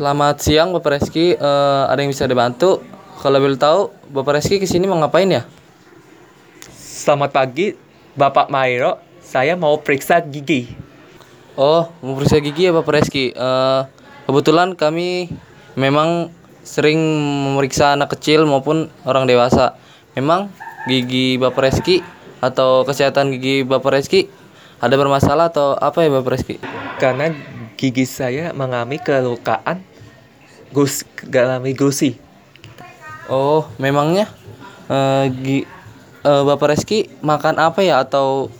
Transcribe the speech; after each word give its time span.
Selamat 0.00 0.40
siang 0.40 0.72
Bapak 0.72 0.96
Reski, 0.96 1.36
Eh, 1.36 1.82
ada 1.84 2.00
yang 2.00 2.08
bisa 2.08 2.24
dibantu? 2.24 2.80
Kalau 3.20 3.36
boleh 3.36 3.60
tahu, 3.60 3.92
Bapak 4.08 4.40
Reski 4.40 4.56
ke 4.56 4.64
sini 4.64 4.88
mau 4.88 4.96
ngapain 4.96 5.28
ya? 5.28 5.44
Selamat 6.72 7.36
pagi, 7.36 7.76
Bapak 8.16 8.48
Mairo. 8.48 8.96
Saya 9.20 9.60
mau 9.60 9.76
periksa 9.76 10.24
gigi. 10.24 10.72
Oh, 11.52 11.92
mau 12.00 12.16
periksa 12.16 12.40
gigi 12.40 12.64
ya 12.64 12.72
Bapak 12.72 12.96
Reski. 12.96 13.36
Eh, 13.36 13.80
kebetulan 14.24 14.72
kami 14.72 15.28
memang 15.76 16.32
sering 16.64 16.96
memeriksa 17.52 17.92
anak 17.92 18.16
kecil 18.16 18.48
maupun 18.48 18.88
orang 19.04 19.28
dewasa. 19.28 19.76
Memang 20.16 20.48
gigi 20.88 21.36
Bapak 21.36 21.68
Reski 21.68 22.00
atau 22.40 22.88
kesehatan 22.88 23.36
gigi 23.36 23.68
Bapak 23.68 24.00
Reski 24.00 24.32
ada 24.80 24.96
bermasalah 24.96 25.52
atau 25.52 25.76
apa 25.76 26.00
ya 26.00 26.08
Bapak 26.08 26.40
Reski? 26.40 26.56
Karena 26.96 27.28
gigi 27.76 28.08
saya 28.08 28.56
mengalami 28.56 28.96
kelukaan 28.96 29.89
gus 30.70 31.02
mengalami 31.26 31.74
gusi. 31.74 32.18
Oh, 33.30 33.66
memangnya 33.78 34.26
eh, 34.90 35.24
gi- 35.30 35.68
eh, 36.26 36.42
Bapak 36.46 36.74
Reski 36.74 37.06
makan 37.22 37.62
apa 37.62 37.82
ya 37.82 38.02
atau 38.02 38.50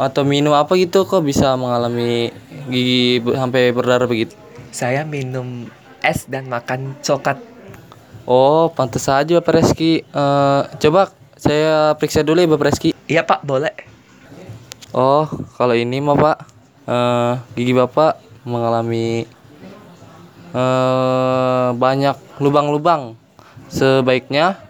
atau 0.00 0.22
minum 0.26 0.56
apa 0.56 0.74
gitu 0.74 1.06
kok 1.06 1.22
bisa 1.22 1.54
mengalami 1.54 2.34
gigi 2.66 3.22
sampai 3.22 3.70
berdarah 3.70 4.08
begitu? 4.10 4.34
Saya 4.74 5.06
minum 5.06 5.68
es 6.02 6.26
dan 6.26 6.50
makan 6.50 6.98
coklat. 7.04 7.38
Oh, 8.26 8.70
pantas 8.70 9.06
saja 9.06 9.38
Bapak 9.38 9.62
Reski. 9.62 10.02
Eh, 10.02 10.60
coba 10.78 11.10
saya 11.38 11.94
periksa 11.98 12.22
dulu 12.22 12.42
ya 12.42 12.48
Bapak 12.50 12.66
Reski. 12.70 12.90
Iya 13.10 13.22
Pak, 13.26 13.42
boleh. 13.42 13.74
Oh, 14.94 15.26
kalau 15.58 15.74
ini 15.74 15.98
mah 15.98 16.18
Pak, 16.18 16.36
eh, 16.86 17.32
gigi 17.58 17.74
Bapak 17.74 18.18
mengalami 18.42 19.26
eh, 20.52 21.68
banyak 21.74 22.16
lubang-lubang. 22.40 23.16
Sebaiknya 23.72 24.60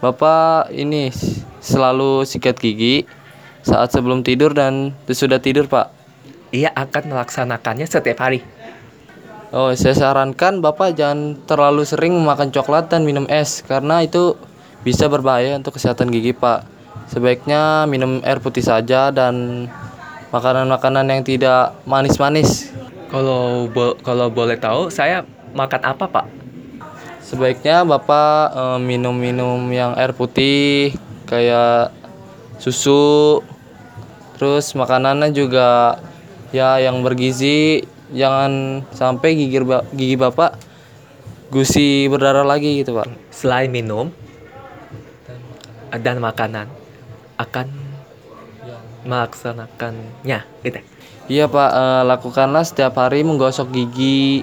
Bapak 0.00 0.72
ini 0.72 1.12
selalu 1.60 2.24
sikat 2.24 2.56
gigi 2.56 3.04
saat 3.60 3.92
sebelum 3.92 4.24
tidur 4.24 4.56
dan 4.56 4.96
sesudah 5.04 5.38
tidur, 5.38 5.68
Pak. 5.68 5.92
Ia 6.50 6.72
akan 6.72 7.14
melaksanakannya 7.14 7.86
setiap 7.86 8.18
hari. 8.24 8.40
Oh, 9.52 9.70
saya 9.74 9.98
sarankan 9.98 10.62
Bapak 10.62 10.94
jangan 10.94 11.36
terlalu 11.44 11.82
sering 11.82 12.14
makan 12.22 12.54
coklat 12.54 12.88
dan 12.88 13.02
minum 13.02 13.26
es 13.26 13.66
karena 13.66 14.00
itu 14.00 14.38
bisa 14.86 15.10
berbahaya 15.10 15.58
untuk 15.58 15.76
kesehatan 15.76 16.08
gigi, 16.08 16.32
Pak. 16.32 16.64
Sebaiknya 17.10 17.84
minum 17.90 18.22
air 18.22 18.38
putih 18.38 18.62
saja 18.62 19.10
dan 19.10 19.66
makanan-makanan 20.30 21.06
yang 21.10 21.22
tidak 21.26 21.74
manis-manis. 21.84 22.70
Kalau 23.10 23.66
bo- 23.66 23.98
kalau 24.06 24.30
boleh 24.30 24.54
tahu, 24.54 24.86
saya 24.86 25.26
makan 25.50 25.82
apa 25.82 26.06
Pak? 26.06 26.26
Sebaiknya 27.26 27.82
Bapak 27.82 28.54
eh, 28.54 28.78
minum-minum 28.78 29.66
yang 29.74 29.98
air 29.98 30.14
putih 30.14 30.94
kayak 31.26 31.90
susu. 32.62 33.42
Terus 34.38 34.72
makanannya 34.78 35.34
juga 35.34 35.98
ya 36.54 36.78
yang 36.78 37.02
bergizi, 37.02 37.84
jangan 38.14 38.82
sampai 38.94 39.36
gigi 39.36 39.58
ba- 39.60 39.86
gigi 39.90 40.16
Bapak 40.16 40.56
gusi 41.50 42.06
berdarah 42.06 42.46
lagi 42.46 42.78
gitu, 42.78 42.94
Pak. 42.94 43.10
Selain 43.34 43.68
minum 43.68 44.14
dan 45.90 46.22
makanan, 46.22 46.70
akan 47.34 47.66
melaksanakannya, 49.04 50.40
gitu. 50.64 50.80
Iya, 51.30 51.46
Pak, 51.46 51.70
eh, 51.70 52.02
lakukanlah 52.10 52.64
setiap 52.66 52.98
hari 52.98 53.22
menggosok 53.22 53.70
gigi 53.70 54.42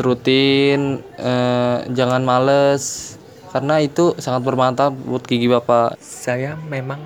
rutin, 0.00 1.04
eh, 1.20 1.76
jangan 1.92 2.24
males 2.24 3.14
karena 3.52 3.82
itu 3.84 4.16
sangat 4.16 4.46
bermanfaat 4.46 4.94
buat 5.04 5.20
gigi 5.28 5.50
Bapak. 5.50 6.00
Saya 6.00 6.56
memang 6.56 7.02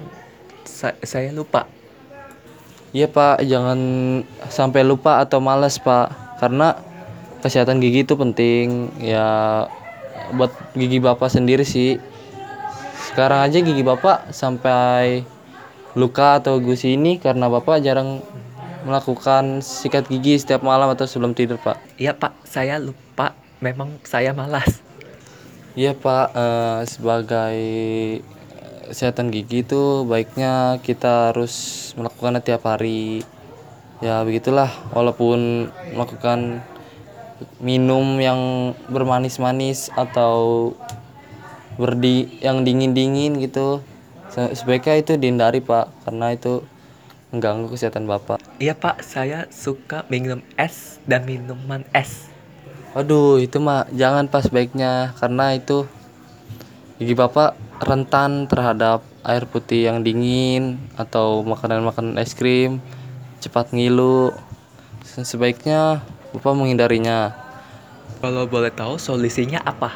sa- 0.62 0.98
saya 1.02 1.32
lupa. 1.34 1.66
Iya 2.94 3.10
pak, 3.10 3.42
jangan 3.42 3.78
sampai 4.46 4.86
lupa 4.86 5.18
atau 5.18 5.42
malas 5.42 5.82
pak, 5.82 6.14
karena 6.38 6.78
kesehatan 7.42 7.82
gigi 7.82 8.06
itu 8.06 8.14
penting 8.14 8.86
ya 9.02 9.66
buat 10.30 10.54
gigi 10.78 11.02
bapak 11.02 11.26
sendiri 11.26 11.66
sih. 11.66 11.98
Sekarang 13.10 13.42
aja 13.42 13.58
gigi 13.58 13.82
bapak 13.82 14.30
sampai 14.30 15.26
luka 15.94 16.42
atau 16.42 16.58
gusi 16.58 16.98
ini 16.98 17.22
karena 17.22 17.46
bapak 17.46 17.82
jarang 17.82 18.22
melakukan 18.84 19.64
sikat 19.64 20.10
gigi 20.12 20.36
setiap 20.36 20.60
malam 20.60 20.92
atau 20.92 21.08
sebelum 21.08 21.32
tidur 21.32 21.56
pak. 21.56 21.80
Iya 21.96 22.12
Pak, 22.12 22.44
saya 22.44 22.76
lupa. 22.76 23.32
Memang 23.64 23.96
saya 24.04 24.36
malas. 24.36 24.84
Iya 25.74 25.96
pak, 25.96 26.36
eh, 26.36 26.80
sebagai 26.86 27.58
kesehatan 28.86 29.32
gigi 29.32 29.64
itu 29.64 30.04
baiknya 30.06 30.78
kita 30.84 31.32
harus 31.32 31.90
melakukannya 31.96 32.44
tiap 32.44 32.68
hari. 32.68 33.24
Ya 34.04 34.20
begitulah, 34.22 34.68
walaupun 34.92 35.72
melakukan 35.96 36.60
minum 37.58 38.20
yang 38.20 38.74
bermanis-manis 38.92 39.88
atau 39.96 40.70
berdi 41.80 42.28
yang 42.44 42.62
dingin-dingin 42.62 43.40
gitu, 43.40 43.80
sebaiknya 44.32 44.94
itu 45.00 45.12
dihindari 45.18 45.60
pak, 45.60 45.90
karena 46.06 46.32
itu 46.32 46.64
mengganggu 47.34 47.66
kesehatan 47.74 48.06
bapak. 48.06 48.38
Iya 48.62 48.78
Pak, 48.78 49.02
saya 49.02 49.50
suka 49.50 50.06
minum 50.06 50.38
es 50.54 51.02
dan 51.02 51.26
minuman 51.26 51.82
es. 51.90 52.30
Waduh, 52.94 53.42
itu 53.42 53.58
mah 53.58 53.90
jangan 53.90 54.30
pas 54.30 54.46
baiknya 54.46 55.10
karena 55.18 55.58
itu 55.58 55.82
gigi 57.02 57.18
bapak 57.18 57.58
rentan 57.82 58.46
terhadap 58.46 59.02
air 59.26 59.50
putih 59.50 59.90
yang 59.90 60.06
dingin 60.06 60.78
atau 60.94 61.42
makanan-makanan 61.42 62.22
es 62.22 62.38
krim 62.38 62.78
cepat 63.42 63.74
ngilu. 63.74 64.30
Se- 65.02 65.26
Sebaiknya 65.26 66.06
bapak 66.30 66.54
menghindarinya. 66.54 67.34
Kalau 68.22 68.46
boleh 68.46 68.70
tahu 68.70 68.94
solusinya 68.94 69.58
apa? 69.66 69.90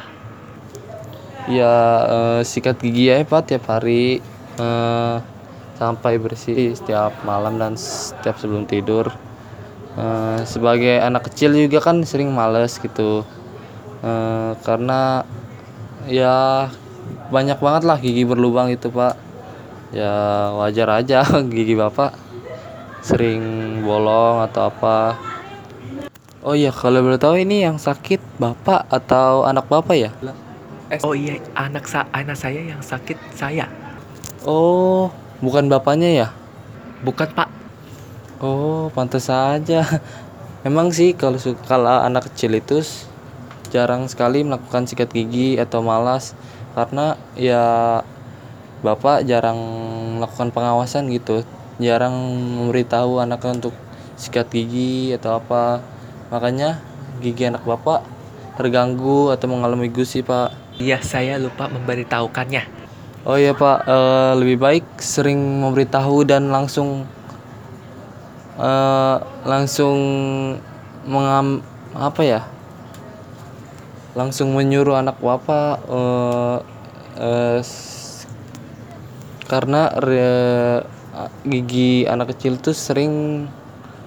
Ya 1.49 1.73
eh, 2.05 2.41
sikat 2.45 2.77
gigi 2.77 3.09
ya 3.09 3.25
pak 3.25 3.49
tiap 3.49 3.65
hari 3.65 4.21
eh, 4.61 5.15
sampai 5.81 6.21
bersih 6.21 6.77
setiap 6.77 7.11
malam 7.25 7.57
dan 7.57 7.73
setiap 7.73 8.37
sebelum 8.37 8.69
tidur. 8.69 9.09
Eh, 9.97 10.39
sebagai 10.45 11.01
anak 11.01 11.33
kecil 11.33 11.57
juga 11.57 11.81
kan 11.81 12.05
sering 12.05 12.29
males 12.29 12.77
gitu 12.77 13.25
Eh, 13.99 14.51
karena 14.63 15.27
ya 16.07 16.67
banyak 17.27 17.59
banget 17.59 17.83
lah 17.83 17.99
gigi 17.99 18.23
berlubang 18.23 18.71
itu 18.71 18.87
pak. 18.87 19.19
Ya 19.91 20.13
wajar 20.55 21.03
aja 21.03 21.25
gigi 21.53 21.75
bapak 21.75 22.15
sering 23.03 23.41
bolong 23.83 24.43
atau 24.47 24.71
apa. 24.71 25.19
Oh 26.39 26.55
iya 26.55 26.71
kalau 26.71 27.03
boleh 27.03 27.19
tahu 27.19 27.35
ini 27.43 27.67
yang 27.67 27.75
sakit 27.75 28.23
bapak 28.39 28.87
atau 28.87 29.43
anak 29.43 29.67
bapak 29.67 29.95
ya? 29.99 30.11
Oh 31.05 31.13
iya, 31.13 31.37
anak 31.53 31.85
sa 31.85 32.09
anak 32.09 32.33
saya 32.33 32.65
yang 32.65 32.81
sakit 32.81 33.13
saya. 33.37 33.69
Oh, 34.41 35.13
bukan 35.37 35.69
bapaknya 35.69 36.09
ya? 36.09 36.27
Bukan 37.05 37.29
Pak. 37.29 37.45
Oh, 38.41 38.89
pantas 38.97 39.29
saja. 39.29 39.85
Emang 40.65 40.89
sih 40.89 41.13
kalau 41.13 41.37
kalau 41.69 42.01
anak 42.01 42.33
kecil 42.33 42.57
itu 42.57 42.81
jarang 43.69 44.09
sekali 44.09 44.41
melakukan 44.41 44.89
sikat 44.89 45.13
gigi 45.13 45.61
atau 45.61 45.85
malas 45.85 46.33
karena 46.73 47.21
ya 47.37 48.01
bapak 48.81 49.29
jarang 49.29 49.61
melakukan 50.17 50.49
pengawasan 50.49 51.13
gitu. 51.13 51.45
Jarang 51.77 52.17
memberitahu 52.65 53.21
anaknya 53.21 53.61
untuk 53.61 53.77
sikat 54.17 54.49
gigi 54.49 55.13
atau 55.13 55.37
apa. 55.37 55.85
Makanya 56.33 56.81
gigi 57.21 57.45
anak 57.45 57.61
bapak 57.61 58.01
terganggu 58.59 59.31
atau 59.31 59.47
mengalami 59.47 59.87
gusi, 59.87 60.19
Pak. 60.19 60.68
Iya, 60.79 61.03
saya 61.03 61.35
lupa 61.35 61.67
memberitahukannya. 61.67 62.63
Oh 63.27 63.35
iya 63.35 63.51
Pak, 63.51 63.77
Eh, 63.83 64.31
lebih 64.39 64.57
baik 64.57 64.85
sering 65.03 65.37
memberitahu 65.59 66.23
dan 66.23 66.47
langsung 66.55 67.03
eh, 68.59 69.15
langsung 69.43 69.97
mengam 71.03 71.59
apa 71.91 72.21
ya? 72.23 72.41
Langsung 74.15 74.55
menyuruh 74.57 74.95
anak 74.99 75.19
bapak 75.19 75.83
eh, 75.91 76.57
s- 77.59 78.23
karena 79.51 79.89
re- 79.99 80.85
gigi 81.43 82.07
anak 82.07 82.31
kecil 82.37 82.55
tuh 82.61 82.71
sering 82.71 83.43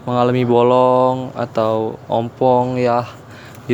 mengalami 0.09 0.43
bolong 0.49 1.31
atau 1.37 2.01
ompong 2.09 2.81
ya 2.81 3.05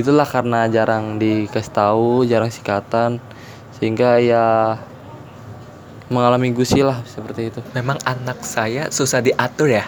itulah 0.00 0.26
karena 0.26 0.68
jarang 0.70 1.18
dikasih 1.18 1.72
tahu 1.72 2.24
jarang 2.24 2.50
sikatan 2.52 3.22
sehingga 3.78 4.18
ya 4.18 4.78
mengalami 6.08 6.50
gusi 6.50 6.80
lah 6.80 7.04
seperti 7.04 7.52
itu. 7.52 7.60
Memang 7.76 8.00
anak 8.04 8.42
saya 8.42 8.88
susah 8.88 9.20
diatur 9.20 9.68
ya. 9.70 9.84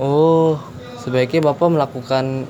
oh 0.00 0.56
sebaiknya 1.04 1.52
bapak 1.52 1.68
melakukan 1.76 2.48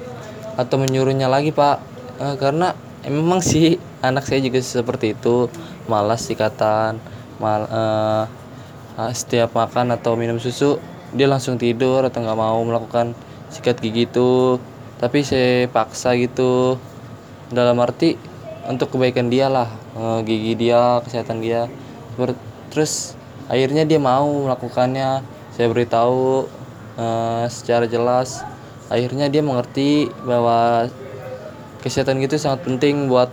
atau 0.54 0.76
menyuruhnya 0.78 1.26
lagi 1.26 1.50
pak. 1.50 1.82
Eh, 2.20 2.36
karena 2.38 2.76
memang 3.08 3.40
sih 3.42 3.80
anak 4.04 4.28
saya 4.28 4.44
juga 4.44 4.60
seperti 4.60 5.16
itu 5.16 5.48
malas 5.88 6.24
sikatan 6.28 7.00
mal 7.40 7.64
eh, 7.66 8.24
ah, 9.00 9.12
setiap 9.16 9.56
makan 9.56 9.96
atau 9.96 10.14
minum 10.14 10.36
susu 10.36 10.76
dia 11.16 11.26
langsung 11.26 11.58
tidur 11.58 12.06
atau 12.06 12.22
nggak 12.22 12.38
mau 12.38 12.60
melakukan 12.62 13.16
sikat 13.50 13.82
gigi 13.82 14.06
itu 14.06 14.60
tapi 15.00 15.24
saya 15.24 15.64
paksa 15.72 16.12
gitu 16.20 16.76
dalam 17.48 17.80
arti 17.80 18.20
untuk 18.68 18.92
kebaikan 18.92 19.32
dia 19.32 19.48
lah 19.48 19.66
eh, 19.96 20.18
gigi 20.28 20.54
dia 20.68 21.00
kesehatan 21.02 21.40
dia. 21.40 21.66
Terus 22.70 23.16
akhirnya 23.48 23.88
dia 23.88 23.96
mau 23.96 24.28
melakukannya. 24.46 25.24
Saya 25.56 25.66
beritahu 25.72 26.46
eh, 27.00 27.44
secara 27.48 27.88
jelas. 27.88 28.44
Akhirnya 28.92 29.32
dia 29.32 29.40
mengerti 29.40 30.12
bahwa 30.28 30.90
kesehatan 31.80 32.20
gitu 32.20 32.36
sangat 32.36 32.68
penting 32.68 33.08
buat 33.08 33.32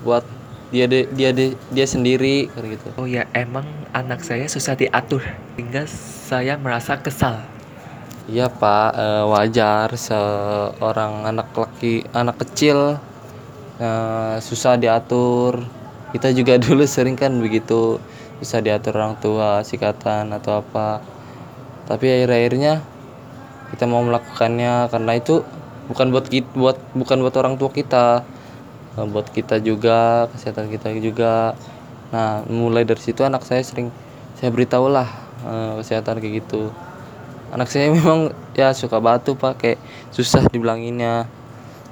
buat 0.00 0.24
dia 0.70 0.86
de- 0.86 1.10
dia 1.12 1.34
de- 1.34 1.58
dia 1.74 1.84
sendiri 1.84 2.48
kayak 2.54 2.78
gitu. 2.78 2.88
Oh 2.96 3.04
ya, 3.04 3.26
emang 3.34 3.66
anak 3.90 4.22
saya 4.22 4.46
susah 4.46 4.78
diatur 4.78 5.20
sehingga 5.58 5.84
saya 6.30 6.54
merasa 6.56 6.96
kesal. 7.02 7.42
Iya 8.30 8.46
Pak, 8.46 8.90
eh, 8.94 9.24
wajar 9.26 9.88
seorang 9.98 11.26
anak 11.30 11.50
laki, 11.50 12.06
anak 12.14 12.36
kecil 12.46 12.78
eh, 13.82 14.36
susah 14.38 14.78
diatur. 14.78 15.66
Kita 16.14 16.28
juga 16.38 16.54
dulu 16.64 16.86
sering 16.86 17.18
kan 17.18 17.32
begitu, 17.42 17.98
susah 18.38 18.62
diatur 18.62 18.94
orang 19.02 19.18
tua, 19.18 19.66
sikatan 19.66 20.30
atau 20.30 20.62
apa. 20.62 21.02
Tapi 21.90 22.06
akhir-akhirnya 22.06 22.78
kita 23.74 23.84
mau 23.90 24.02
melakukannya 24.06 24.86
karena 24.94 25.12
itu 25.18 25.42
bukan 25.90 26.06
buat 26.14 26.26
kita, 26.30 26.48
buat 26.54 26.78
bukan 26.94 27.18
buat 27.26 27.34
orang 27.34 27.54
tua 27.58 27.70
kita, 27.74 28.22
eh, 28.94 29.06
buat 29.10 29.26
kita 29.34 29.58
juga, 29.58 30.30
kesehatan 30.30 30.70
kita 30.70 30.94
juga. 31.02 31.58
Nah, 32.14 32.46
mulai 32.46 32.86
dari 32.86 33.02
situ 33.02 33.26
anak 33.26 33.42
saya 33.42 33.62
sering 33.66 33.90
saya 34.38 34.54
beritahu 34.54 34.86
lah 34.86 35.08
eh, 35.50 35.72
kesehatan 35.82 36.22
kayak 36.22 36.46
gitu 36.46 36.70
anak 37.50 37.68
saya 37.70 37.90
memang 37.96 38.34
ya 38.54 38.72
suka 38.74 38.98
batu 38.98 39.34
pak. 39.34 39.58
Kayak 39.60 39.78
susah 40.14 40.46
dibilanginnya. 40.50 41.26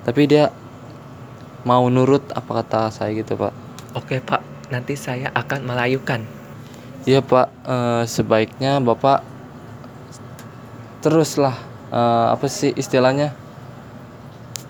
Tapi 0.07 0.25
dia 0.25 0.55
mau 1.67 1.85
nurut 1.93 2.25
apa 2.33 2.63
kata 2.63 2.89
saya 2.95 3.13
gitu 3.13 3.37
pak. 3.37 3.53
Oke 3.97 4.21
Pak, 4.21 4.45
nanti 4.71 4.95
saya 4.95 5.33
akan 5.35 5.69
melayukan. 5.69 6.23
iya 7.09 7.25
pak. 7.25 7.49
Eh, 7.65 8.03
sebaiknya 8.05 8.79
bapak 8.85 9.25
teruslah 11.01 11.57
eh, 11.93 12.27
apa 12.33 12.47
sih 12.49 12.73
istilahnya? 12.77 13.35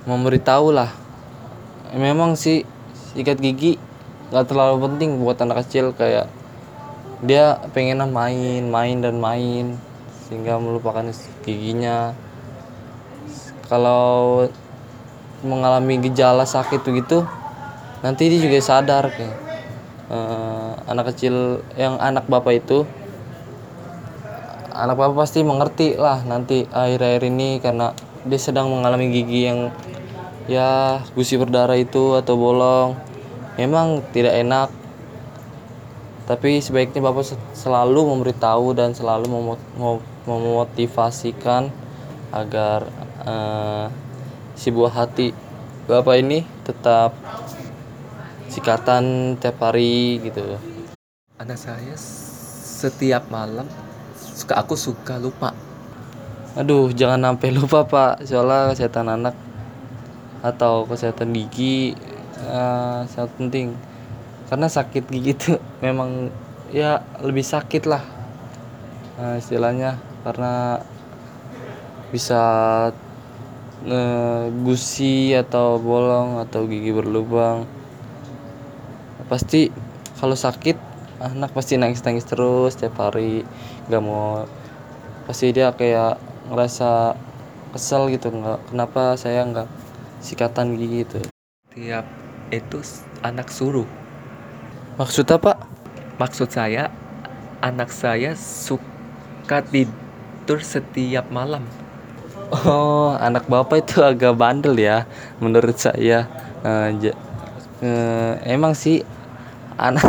Memberitahu 0.08 0.72
lah 0.72 0.88
memang 1.92 2.36
sih 2.36 2.64
sikat 3.12 3.40
gigi 3.40 3.76
nggak 4.28 4.44
terlalu 4.48 4.88
penting 4.88 5.20
buat 5.20 5.38
anak 5.38 5.66
kecil. 5.66 5.92
Kayak 5.92 6.32
dia 7.22 7.58
pengen 7.74 8.06
main 8.10 8.62
main 8.70 8.96
dan 9.02 9.18
main 9.18 9.76
sehingga 10.28 10.60
melupakan 10.60 11.08
giginya. 11.42 12.12
Kalau 13.68 14.44
mengalami 15.42 16.00
gejala 16.04 16.44
sakit 16.44 16.84
begitu 16.84 17.22
nanti 18.02 18.30
dia 18.30 18.38
juga 18.42 18.58
sadar 18.62 19.10
kayak 19.10 19.36
eh, 20.10 20.72
anak 20.86 21.14
kecil 21.14 21.62
yang 21.78 21.98
anak 21.98 22.26
bapak 22.26 22.62
itu 22.62 22.82
anak 24.74 24.94
bapak 24.94 25.26
pasti 25.26 25.42
mengerti 25.42 25.98
lah 25.98 26.22
nanti 26.22 26.66
akhir-akhir 26.70 27.22
ini 27.26 27.58
karena 27.58 27.90
dia 28.26 28.38
sedang 28.38 28.70
mengalami 28.70 29.10
gigi 29.10 29.50
yang 29.50 29.74
ya 30.46 31.02
gusi 31.12 31.34
berdarah 31.38 31.76
itu 31.78 32.14
atau 32.18 32.34
bolong. 32.38 32.94
Memang 33.58 34.06
tidak 34.14 34.38
enak 34.38 34.68
tapi 36.30 36.60
sebaiknya 36.60 37.00
bapak 37.02 37.24
se- 37.24 37.46
selalu 37.56 38.14
memberitahu 38.14 38.76
dan 38.76 38.92
selalu 38.94 39.26
mo- 39.26 40.04
memotivasikan 40.28 41.72
agar 42.28 42.84
eh, 43.24 43.86
si 44.52 44.68
buah 44.68 44.92
hati 44.92 45.32
bapak 45.88 46.20
ini 46.20 46.44
tetap 46.68 47.16
sikatan 48.52 49.36
tiap 49.40 49.56
hari 49.64 50.20
gitu. 50.20 50.60
Anak 51.40 51.56
saya 51.56 51.96
setiap 51.96 53.32
malam 53.32 53.64
suka 54.20 54.60
aku 54.60 54.76
suka 54.76 55.16
lupa. 55.16 55.56
aduh 56.58 56.90
jangan 56.90 57.22
sampai 57.32 57.48
lupa 57.56 57.86
pak. 57.88 58.26
Soalnya 58.28 58.74
kesehatan 58.74 59.08
anak 59.08 59.34
atau 60.44 60.84
kesehatan 60.84 61.32
gigi 61.32 61.96
eh, 62.44 63.00
sangat 63.08 63.32
penting. 63.40 63.72
Karena 64.52 64.68
sakit 64.68 65.08
gigi 65.08 65.32
itu 65.32 65.52
memang 65.84 66.28
ya 66.68 67.00
lebih 67.24 67.46
sakit 67.46 67.88
lah 67.88 68.17
eh, 69.18 69.36
istilahnya 69.42 69.98
karena 70.22 70.78
bisa 72.14 72.42
eh, 73.84 74.44
gusi 74.64 75.34
atau 75.34 75.82
bolong 75.82 76.40
atau 76.42 76.64
gigi 76.70 76.94
berlubang. 76.94 77.66
Pasti 79.28 79.68
kalau 80.16 80.38
sakit 80.38 80.76
anak 81.18 81.50
pasti 81.52 81.74
nangis 81.76 82.00
nangis 82.06 82.24
terus 82.24 82.78
tiap 82.78 82.96
hari 82.96 83.44
nggak 83.90 84.02
mau. 84.02 84.46
Pasti 85.26 85.52
dia 85.52 85.74
kayak 85.74 86.16
ngerasa 86.48 87.12
kesel 87.74 88.08
gitu 88.08 88.32
nggak 88.32 88.72
kenapa 88.72 89.18
saya 89.20 89.44
nggak 89.44 89.68
sikatan 90.24 90.78
gigi 90.80 91.04
gitu. 91.04 91.18
Tiap 91.74 92.06
itu 92.48 92.80
anak 93.20 93.52
suruh. 93.52 93.84
maksud 94.98 95.30
apa? 95.30 95.54
Maksud 96.18 96.50
saya, 96.50 96.90
anak 97.62 97.94
saya 97.94 98.34
suka 98.34 98.97
tidur 99.72 100.60
setiap 100.60 101.32
malam. 101.32 101.64
oh 102.68 103.12
anak 103.16 103.44
bapak 103.48 103.84
itu 103.84 104.00
agak 104.04 104.36
bandel 104.36 104.76
ya 104.76 105.08
menurut 105.40 105.76
saya. 105.76 106.28
Ja- 107.00 107.20
eh, 107.80 108.32
emang 108.44 108.74
sih 108.74 109.04
anak 109.78 110.04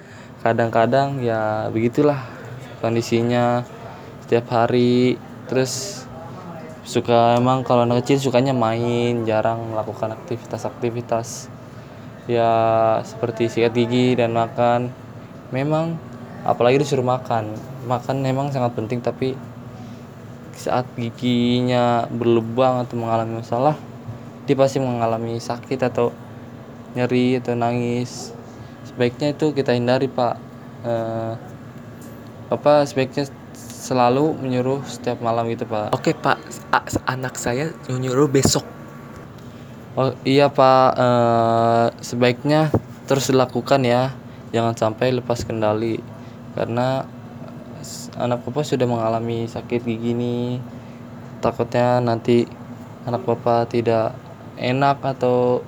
kadang-kadang 0.44 1.20
ya 1.20 1.70
begitulah 1.70 2.26
kondisinya 2.82 3.62
setiap 4.26 4.50
hari. 4.50 5.18
Terus 5.50 6.06
suka 6.86 7.38
emang 7.38 7.62
kalau 7.66 7.86
anak 7.86 8.02
kecil 8.06 8.18
sukanya 8.30 8.54
main 8.54 9.26
jarang 9.26 9.74
melakukan 9.74 10.14
aktivitas-aktivitas. 10.14 11.50
Ya 12.30 12.50
seperti 13.02 13.50
sikat 13.50 13.74
gigi 13.74 14.14
dan 14.14 14.34
makan. 14.34 14.94
Memang 15.50 15.98
apalagi 16.44 16.80
disuruh 16.82 17.04
makan. 17.04 17.52
Makan 17.86 18.22
memang 18.22 18.52
sangat 18.52 18.76
penting 18.76 19.00
tapi 19.00 19.34
saat 20.56 20.84
giginya 20.98 22.04
berlubang 22.12 22.84
atau 22.84 23.00
mengalami 23.00 23.40
masalah 23.40 23.80
dia 24.44 24.58
pasti 24.58 24.76
mengalami 24.76 25.38
sakit 25.40 25.78
atau 25.78 26.10
nyeri 26.98 27.38
atau 27.38 27.54
nangis. 27.54 28.34
Sebaiknya 28.82 29.32
itu 29.32 29.54
kita 29.54 29.72
hindari 29.72 30.10
pak. 30.10 30.36
Eh, 30.82 31.32
bapak 32.50 32.90
sebaiknya 32.90 33.30
selalu 33.54 34.34
menyuruh 34.42 34.82
setiap 34.84 35.22
malam 35.22 35.46
gitu 35.48 35.64
pak. 35.64 35.94
Oke 35.94 36.12
Pak, 36.12 36.36
a- 36.74 37.04
anak 37.08 37.38
saya 37.38 37.70
nyuruh 37.88 38.26
besok. 38.26 38.66
Oh 39.94 40.14
iya 40.22 40.46
Pak, 40.50 40.88
eh, 40.98 41.86
sebaiknya 42.02 42.70
terus 43.10 43.30
dilakukan 43.30 43.82
ya, 43.82 44.14
jangan 44.54 44.74
sampai 44.74 45.14
lepas 45.14 45.42
kendali 45.42 45.98
karena 46.54 47.06
anak 48.20 48.44
bapak 48.44 48.64
sudah 48.66 48.84
mengalami 48.84 49.48
sakit 49.48 49.82
gigi 49.86 50.12
nih, 50.12 50.60
takutnya 51.40 51.98
nanti 52.04 52.44
anak 53.08 53.24
bapak 53.24 53.72
tidak 53.72 54.12
enak 54.60 55.00
atau 55.00 55.64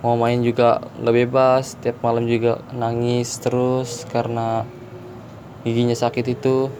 mau 0.00 0.16
main 0.16 0.40
juga 0.40 0.80
nggak 1.02 1.16
bebas, 1.26 1.76
tiap 1.82 2.00
malam 2.00 2.24
juga 2.24 2.62
nangis 2.72 3.36
terus 3.42 4.08
karena 4.08 4.64
giginya 5.66 5.96
sakit 5.96 6.24
itu. 6.24 6.72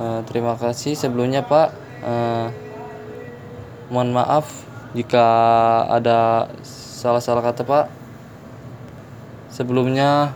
Eh, 0.00 0.20
terima 0.26 0.56
kasih 0.56 0.96
sebelumnya 0.96 1.44
Pak. 1.44 1.68
Eh, 2.00 2.46
mohon 3.92 4.10
maaf 4.16 4.48
jika 4.96 5.26
ada 5.86 6.50
salah-salah 6.64 7.44
kata 7.44 7.62
Pak. 7.62 7.86
Sebelumnya 9.52 10.32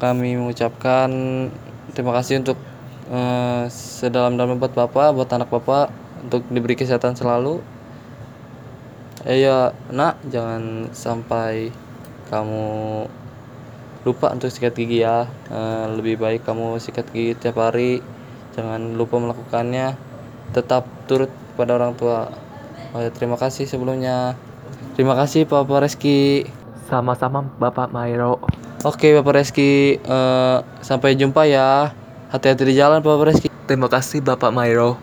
kami 0.00 0.40
mengucapkan 0.40 1.12
terima 1.92 2.16
kasih 2.16 2.40
untuk 2.40 2.56
eh, 3.12 3.68
sedalam-dalam 3.68 4.56
buat 4.56 4.72
Bapak, 4.72 5.12
buat 5.12 5.28
anak 5.28 5.52
Bapak 5.52 5.92
untuk 6.24 6.48
diberi 6.48 6.74
kesehatan 6.74 7.12
selalu. 7.12 7.60
Eh 9.28 9.44
ya, 9.44 9.76
Nak, 9.92 10.24
jangan 10.32 10.88
sampai 10.96 11.68
kamu 12.32 13.04
lupa 14.08 14.32
untuk 14.32 14.48
sikat 14.48 14.72
gigi 14.72 15.04
ya. 15.04 15.28
Eh, 15.52 15.84
lebih 15.92 16.16
baik 16.16 16.48
kamu 16.48 16.80
sikat 16.80 17.12
gigi 17.12 17.36
tiap 17.36 17.60
hari. 17.60 18.00
Jangan 18.56 18.96
lupa 18.96 19.20
melakukannya. 19.20 19.94
Tetap 20.56 20.88
turut 21.04 21.28
kepada 21.52 21.76
orang 21.76 21.92
tua. 21.94 22.32
Oh, 22.96 22.98
ya, 22.98 23.12
terima 23.12 23.36
kasih 23.36 23.68
sebelumnya. 23.68 24.34
Terima 24.96 25.14
kasih 25.14 25.46
Bapak 25.46 25.86
Reski. 25.86 26.48
Sama-sama 26.90 27.46
Bapak 27.60 27.94
Mairo. 27.94 28.49
Oke 28.80 29.16
Bapak 29.16 29.40
Reski, 29.40 30.00
eh, 30.00 30.56
sampai 30.80 31.16
jumpa 31.16 31.48
ya. 31.48 31.92
Hati-hati 32.28 32.68
di 32.68 32.74
jalan 32.76 33.00
Bapak 33.00 33.32
Reski. 33.32 33.48
Terima 33.68 33.88
kasih 33.88 34.20
Bapak 34.20 34.52
Mairo. 34.52 35.00